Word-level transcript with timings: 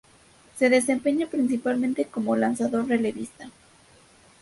Se 0.57 0.67
desempeña 0.71 1.27
principalmente 1.27 2.05
como 2.05 2.35
lanzador 2.35 2.87
relevista. 2.87 3.51